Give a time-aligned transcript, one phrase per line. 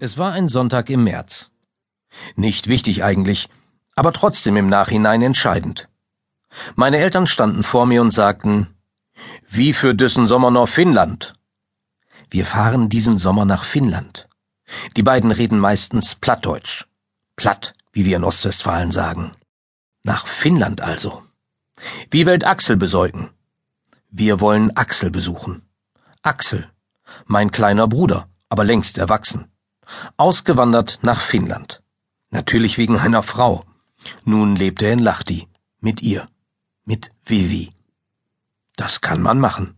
[0.00, 1.50] Es war ein Sonntag im März.
[2.34, 3.48] Nicht wichtig eigentlich,
[3.94, 5.88] aber trotzdem im Nachhinein entscheidend.
[6.74, 8.74] Meine Eltern standen vor mir und sagten,
[9.48, 11.34] wie für diesen Sommer nach Finnland.
[12.28, 14.28] Wir fahren diesen Sommer nach Finnland.
[14.96, 16.86] Die beiden reden meistens Plattdeutsch.
[17.36, 19.32] Platt, wie wir in Ostwestfalen sagen.
[20.02, 21.22] Nach Finnland also.
[22.10, 23.30] Wie wollt Axel besäugen?
[24.10, 25.62] Wir wollen Axel besuchen.
[26.22, 26.68] Axel,
[27.26, 29.53] mein kleiner Bruder, aber längst erwachsen.
[30.16, 31.82] Ausgewandert nach Finnland.
[32.30, 33.64] Natürlich wegen einer Frau.
[34.24, 35.48] Nun lebt er in Lahti.
[35.80, 36.28] Mit ihr.
[36.84, 37.70] Mit Vivi.
[38.76, 39.76] Das kann man machen.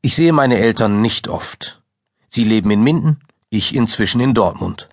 [0.00, 1.82] Ich sehe meine Eltern nicht oft.
[2.28, 4.88] Sie leben in Minden, ich inzwischen in Dortmund.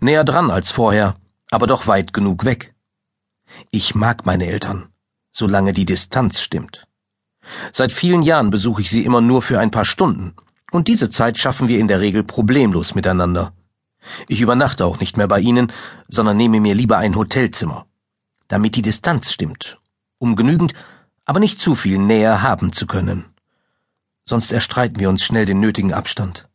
[0.00, 1.16] Näher dran als vorher,
[1.50, 2.74] aber doch weit genug weg.
[3.70, 4.88] Ich mag meine Eltern,
[5.30, 6.86] solange die Distanz stimmt.
[7.72, 10.34] Seit vielen Jahren besuche ich sie immer nur für ein paar Stunden,
[10.76, 13.52] und diese Zeit schaffen wir in der Regel problemlos miteinander.
[14.28, 15.72] Ich übernachte auch nicht mehr bei ihnen,
[16.08, 17.86] sondern nehme mir lieber ein Hotelzimmer,
[18.48, 19.78] damit die Distanz stimmt,
[20.18, 20.74] um genügend,
[21.24, 23.24] aber nicht zu viel näher haben zu können.
[24.24, 26.48] Sonst erstreiten wir uns schnell den nötigen Abstand.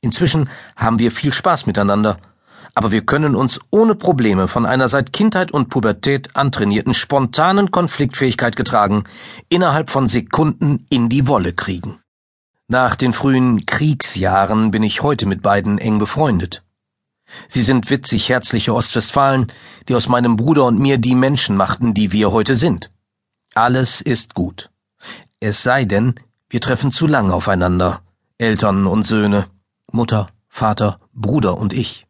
[0.00, 2.16] Inzwischen haben wir viel Spaß miteinander,
[2.74, 8.56] aber wir können uns ohne Probleme von einer seit Kindheit und Pubertät antrainierten spontanen Konfliktfähigkeit
[8.56, 9.04] getragen
[9.48, 11.98] innerhalb von Sekunden in die Wolle kriegen.
[12.70, 16.62] Nach den frühen Kriegsjahren bin ich heute mit beiden eng befreundet.
[17.48, 19.48] Sie sind witzig herzliche Ostwestfalen,
[19.88, 22.92] die aus meinem Bruder und mir die Menschen machten, die wir heute sind.
[23.54, 24.70] Alles ist gut.
[25.40, 26.14] Es sei denn,
[26.48, 28.02] wir treffen zu lang aufeinander,
[28.38, 29.46] Eltern und Söhne,
[29.90, 32.06] Mutter, Vater, Bruder und ich.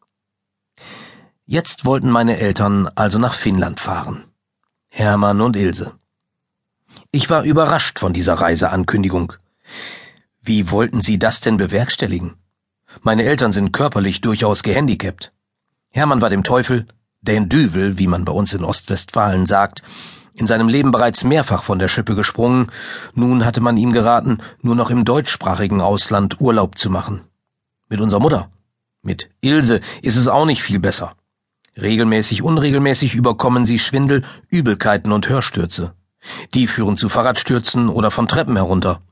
[1.47, 4.25] Jetzt wollten meine Eltern also nach Finnland fahren.
[4.91, 5.93] Hermann und Ilse.
[7.13, 9.33] Ich war überrascht von dieser Reiseankündigung.
[10.43, 12.35] Wie wollten Sie das denn bewerkstelligen?
[13.03, 15.33] Meine Eltern sind körperlich durchaus gehandicapt.
[15.91, 16.87] Hermann war dem Teufel,
[17.21, 19.83] den Düvel, wie man bei uns in Ostwestfalen sagt,
[20.33, 22.71] in seinem Leben bereits mehrfach von der Schippe gesprungen,
[23.15, 27.21] nun hatte man ihm geraten, nur noch im deutschsprachigen Ausland Urlaub zu machen.
[27.89, 28.51] Mit unserer Mutter,
[29.03, 31.13] mit Ilse, ist es auch nicht viel besser.
[31.77, 35.93] Regelmäßig, unregelmäßig überkommen sie Schwindel, Übelkeiten und Hörstürze.
[36.55, 39.03] Die führen zu Fahrradstürzen oder von Treppen herunter.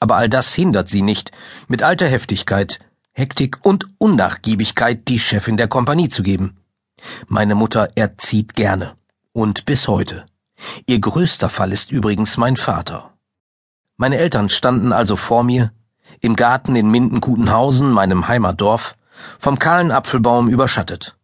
[0.00, 1.32] Aber all das hindert sie nicht,
[1.66, 2.78] mit alter Heftigkeit,
[3.12, 6.56] Hektik und Unnachgiebigkeit die Chefin der Kompanie zu geben.
[7.26, 8.94] Meine Mutter erzieht gerne.
[9.32, 10.24] Und bis heute.
[10.86, 13.12] Ihr größter Fall ist übrigens mein Vater.
[13.96, 15.72] Meine Eltern standen also vor mir,
[16.20, 18.94] im Garten in Mindenkutenhausen, meinem Heimatdorf,
[19.38, 21.16] vom kahlen Apfelbaum überschattet.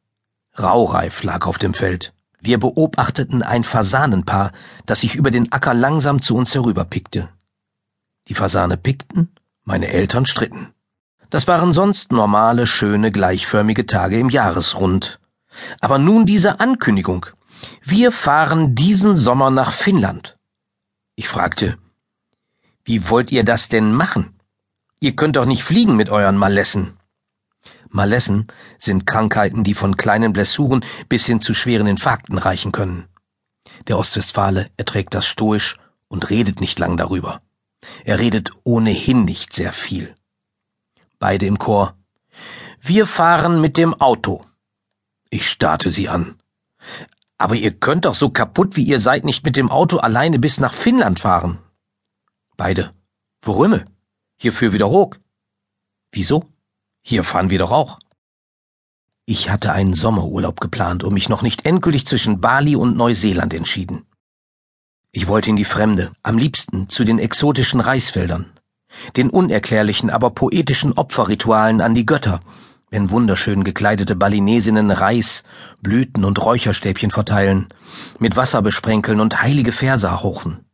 [0.58, 2.12] Raureif lag auf dem Feld.
[2.40, 4.52] Wir beobachteten ein Fasanenpaar,
[4.86, 7.28] das sich über den Acker langsam zu uns herüberpickte.
[8.28, 9.32] Die Fasane pickten,
[9.64, 10.72] meine Eltern stritten.
[11.30, 15.20] Das waren sonst normale, schöne, gleichförmige Tage im Jahresrund.
[15.80, 17.26] Aber nun diese Ankündigung.
[17.82, 20.38] Wir fahren diesen Sommer nach Finnland.
[21.16, 21.76] Ich fragte,
[22.84, 24.38] wie wollt ihr das denn machen?
[25.00, 26.98] Ihr könnt doch nicht fliegen mit euren Malessen.
[27.88, 28.48] Malessen
[28.78, 33.06] sind Krankheiten, die von kleinen Blessuren bis hin zu schweren Infarkten reichen können.
[33.86, 37.40] Der Ostwestfale erträgt das stoisch und redet nicht lang darüber.
[38.04, 40.14] Er redet ohnehin nicht sehr viel.
[41.18, 41.96] Beide im Chor.
[42.80, 44.44] Wir fahren mit dem Auto.
[45.30, 46.38] Ich starrte sie an.
[47.38, 50.60] Aber ihr könnt doch so kaputt wie ihr seid nicht mit dem Auto alleine bis
[50.60, 51.58] nach Finnland fahren.
[52.56, 52.92] Beide.
[53.40, 53.84] Worümme?
[54.36, 55.16] Hierfür wieder hoch.
[56.12, 56.44] Wieso?
[57.02, 57.98] Hier fahren wir doch auch.
[59.26, 64.06] Ich hatte einen Sommerurlaub geplant und mich noch nicht endgültig zwischen Bali und Neuseeland entschieden.
[65.16, 68.46] Ich wollte in die Fremde, am liebsten zu den exotischen Reisfeldern,
[69.16, 72.40] den unerklärlichen, aber poetischen Opferritualen an die Götter,
[72.90, 75.44] wenn wunderschön gekleidete Balinesinnen Reis,
[75.80, 77.68] Blüten und Räucherstäbchen verteilen,
[78.18, 80.64] mit Wasser besprenkeln und heilige Verse hauchen.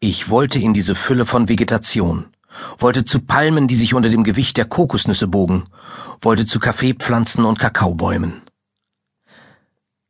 [0.00, 2.26] Ich wollte in diese Fülle von Vegetation,
[2.78, 5.66] wollte zu Palmen, die sich unter dem Gewicht der Kokosnüsse bogen,
[6.20, 8.42] wollte zu Kaffeepflanzen und Kakaobäumen.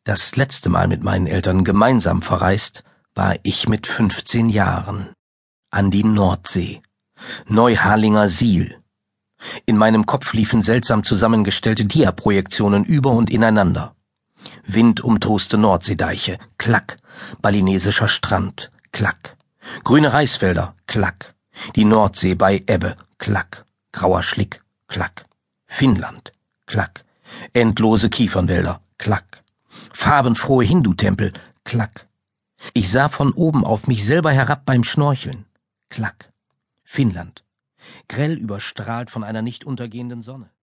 [0.04, 2.82] Das letzte Mal mit meinen Eltern gemeinsam verreist,
[3.16, 5.08] war ich mit 15 Jahren.
[5.70, 6.82] An die Nordsee.
[7.48, 8.78] Neuharlinger Siel.
[9.64, 13.96] In meinem Kopf liefen seltsam zusammengestellte Diaprojektionen über und ineinander.
[14.66, 16.98] Windumtoste Nordseedeiche, klack.
[17.40, 19.36] Balinesischer Strand, klack.
[19.82, 21.34] Grüne Reisfelder, klack.
[21.74, 23.64] Die Nordsee bei Ebbe, klack.
[23.92, 25.24] Grauer Schlick, klack.
[25.66, 26.32] Finnland,
[26.66, 27.04] klack.
[27.54, 29.42] Endlose Kiefernwälder, klack.
[29.92, 31.32] Farbenfrohe Hindutempel,
[31.64, 32.06] klack.
[32.74, 35.46] Ich sah von oben auf mich selber herab beim Schnorcheln.
[35.88, 36.32] Klack.
[36.84, 37.44] Finnland.
[38.08, 40.50] Grell überstrahlt von einer nicht untergehenden Sonne.